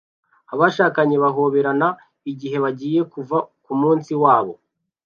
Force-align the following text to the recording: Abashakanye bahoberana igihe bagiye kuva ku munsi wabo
Abashakanye 0.53 1.15
bahoberana 1.23 1.87
igihe 2.31 2.57
bagiye 2.63 3.01
kuva 3.13 3.37
ku 3.63 3.71
munsi 3.81 4.11
wabo 4.23 4.53